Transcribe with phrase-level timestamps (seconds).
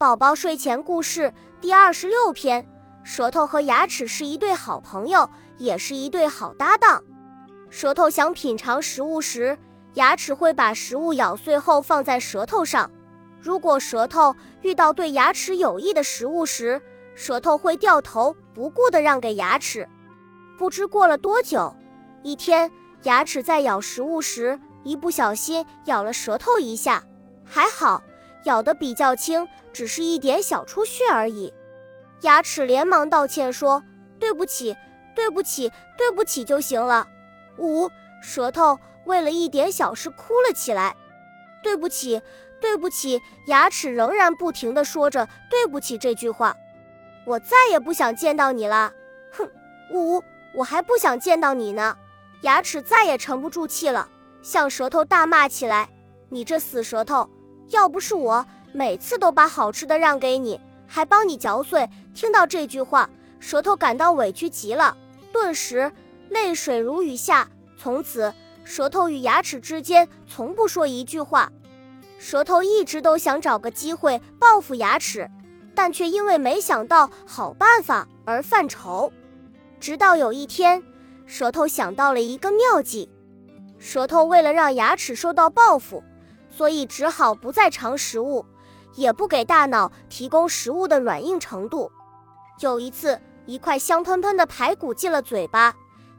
[0.00, 2.64] 宝宝睡前故事第二十六篇：
[3.02, 7.02] 舌头和牙齿是一对好朋友，也是一对好搭档。
[7.68, 9.58] 舌头想品尝食物时，
[9.94, 12.88] 牙齿会把食物咬碎后放在舌头上。
[13.40, 16.80] 如果舌头遇到对牙齿有益的食物时，
[17.16, 19.88] 舌头会掉头不顾地让给牙齿。
[20.56, 21.74] 不知过了多久，
[22.22, 22.70] 一天，
[23.02, 27.02] 牙齿在咬食物时一不小心咬了舌头一下，
[27.44, 28.00] 还好。
[28.44, 31.52] 咬得比较轻，只是一点小出血而已。
[32.22, 33.82] 牙齿连忙道歉说
[34.18, 34.76] ：“对不起，
[35.14, 37.06] 对不起，对不起就行了。”
[37.58, 37.90] 五
[38.22, 40.96] 舌头为了一点小事哭了起来。
[41.62, 42.20] 对不起，
[42.60, 46.56] 对不起，牙齿仍然不停地说着“对不起”这句话。
[47.24, 48.92] 我再也不想见到你了。
[49.32, 49.50] 哼，
[49.92, 50.22] 五
[50.54, 51.96] 我还不想见到你呢。
[52.42, 54.08] 牙齿再也沉不住气了，
[54.40, 55.88] 向舌头大骂起来
[56.30, 57.28] ：“你这死舌头！”
[57.70, 63.08] 要不是我每次都把好吃的让给你，还帮你嚼碎，听到这句话，
[63.40, 64.96] 舌头感到委屈极了，
[65.32, 65.92] 顿时
[66.28, 67.48] 泪水如雨下。
[67.76, 68.32] 从此，
[68.64, 71.52] 舌头与牙齿之间从不说一句话。
[72.18, 75.30] 舌头一直都想找个机会报复牙齿，
[75.74, 79.12] 但却因为没想到好办法而犯愁。
[79.78, 80.82] 直到有一天，
[81.26, 83.08] 舌头想到了一个妙计。
[83.78, 86.02] 舌头为了让牙齿受到报复。
[86.58, 88.44] 所以只好不再尝食物，
[88.94, 91.88] 也不给大脑提供食物的软硬程度。
[92.58, 95.72] 有一次，一块香喷喷的排骨进了嘴巴，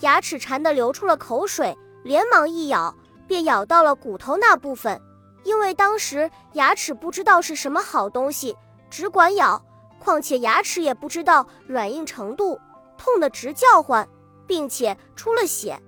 [0.00, 2.92] 牙齿馋得流出了口水，连忙一咬，
[3.28, 5.00] 便咬到了骨头那部分。
[5.44, 8.56] 因为当时牙齿不知道是什么好东西，
[8.90, 9.64] 只管咬，
[10.00, 12.58] 况且牙齿也不知道软硬程度，
[12.98, 14.08] 痛得直叫唤，
[14.48, 15.80] 并且出了血。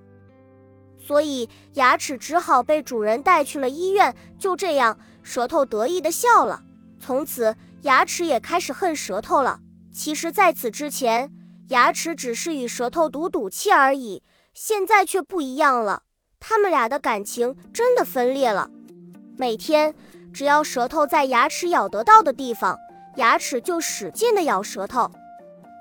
[1.07, 4.13] 所以牙齿只好被主人带去了医院。
[4.37, 6.61] 就这样，舌头得意地笑了。
[6.99, 9.61] 从此，牙齿也开始恨舌头了。
[9.93, 11.31] 其实，在此之前，
[11.69, 14.21] 牙齿只是与舌头赌赌气而已。
[14.53, 16.01] 现在却不一样了，
[16.39, 18.69] 他们俩的感情真的分裂了。
[19.37, 19.95] 每天，
[20.33, 22.77] 只要舌头在牙齿咬得到的地方，
[23.15, 25.09] 牙齿就使劲地咬舌头。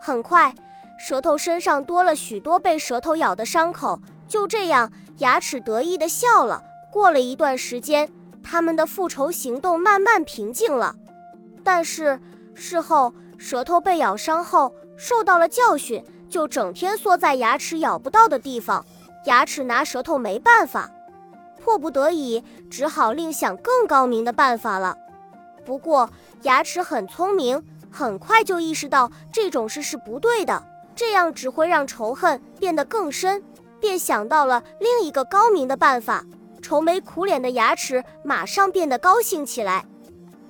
[0.00, 0.54] 很快，
[0.98, 4.00] 舌头身上多了许多被舌头咬的伤口。
[4.28, 6.62] 就这样，牙齿得意地笑了。
[6.92, 8.10] 过了一段时间，
[8.42, 10.94] 他们的复仇行动慢慢平静了。
[11.62, 12.20] 但是
[12.54, 18.84] 事后，舌头被咬伤后受到了教训，就整天缩在牙齿咬不到的地方。
[19.26, 20.90] 牙齿拿舌头没办法，
[21.62, 24.96] 迫不得已，只好另想更高明的办法了。
[25.64, 26.08] 不过，
[26.42, 30.62] 牙齿很聪明，很快就意识到这种事是不对的，
[30.94, 33.42] 这样只会让仇恨变得更深。
[33.80, 36.24] 便想到了另一个高明的办法，
[36.62, 39.86] 愁眉苦脸的牙齿马上变得高兴起来。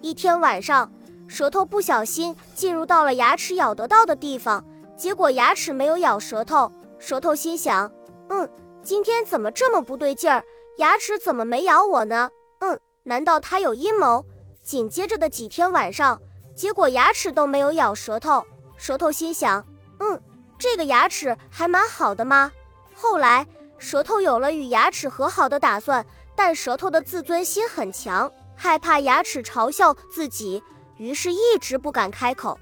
[0.00, 0.90] 一天晚上，
[1.26, 4.64] 舌头不小心进入到了牙齿咬得到的地方，
[4.96, 6.70] 结果牙齿没有咬舌头。
[6.98, 7.90] 舌头心想
[8.30, 8.48] ：“嗯，
[8.82, 10.42] 今天怎么这么不对劲儿？
[10.78, 12.30] 牙齿怎么没咬我呢？
[12.60, 14.24] 嗯，难道他有阴谋？”
[14.62, 16.20] 紧接着的几天晚上，
[16.54, 18.44] 结果牙齿都没有咬舌头。
[18.76, 19.64] 舌头心想
[20.00, 20.20] ：“嗯，
[20.58, 22.50] 这个牙齿还蛮好的嘛。”
[22.98, 23.46] 后来，
[23.76, 30.62] 舌头有了与牙齿和好的打算，但舌头的自尊心很强，害怕牙齿嘲笑自己，
[30.96, 32.58] 于是一直不敢开口。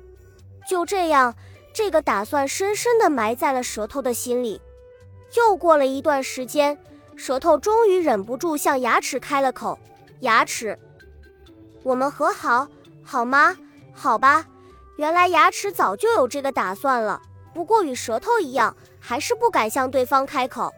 [0.68, 1.32] 就这样，
[1.72, 4.60] 这个打算深深地埋在了舌头的心里。
[5.36, 6.76] 又过了一段时间，
[7.14, 9.78] 舌头终于忍不住向牙齿开了口
[10.20, 10.76] ：“牙齿，
[11.84, 12.66] 我们和好
[13.04, 13.56] 好吗？
[13.92, 14.44] 好吧。”
[14.98, 17.20] 原来牙齿早就有这个打算了。
[17.54, 20.74] 不过与舌头一样，还是不敢向对方开口。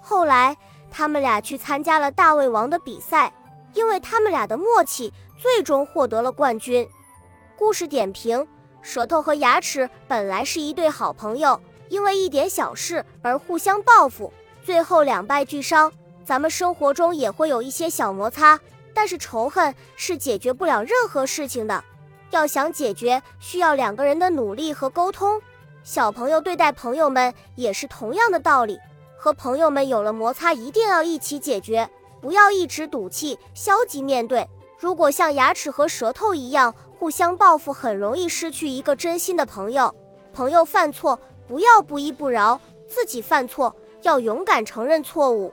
[0.00, 0.56] 后来，
[0.90, 3.32] 他们俩去参加了大胃王的比赛，
[3.72, 6.88] 因为他们俩的默契，最终获得了冠军。
[7.56, 8.46] 故事点评：
[8.80, 14.32] 舌头和牙齿本来是一对好朋友，因为一点小事而互相报复，
[14.62, 15.92] 最后两败俱伤。
[16.24, 18.58] 咱们生活中也会有一些小摩擦，
[18.94, 21.82] 但是仇恨是解决不了任何事情的。
[22.30, 25.40] 要想解决，需要两个人的努力和沟通。
[25.84, 28.80] 小朋友对待朋友们也是同样的道理，
[29.18, 31.88] 和朋友们有了摩擦，一定要一起解决，
[32.22, 34.48] 不要一直赌气、消极面对。
[34.78, 39.94] 如果像牙齿和舌头一样互相报复，很容易失去一个真心的朋友。
[40.32, 42.58] 朋友犯错，不要不依不饶；
[42.88, 45.52] 自己犯错，要勇敢承认错误。